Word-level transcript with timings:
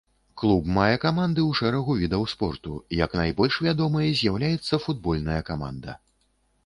Клуб 0.41 0.69
мае 0.75 0.95
каманды 1.03 1.41
ў 1.49 1.59
шэрагу 1.59 1.97
відаў 1.99 2.25
спорту, 2.33 2.73
як 3.03 3.13
найбольш 3.21 3.59
вядомай 3.67 4.17
з'яўляецца 4.23 4.81
футбольная 4.89 5.41
каманда. 5.51 5.99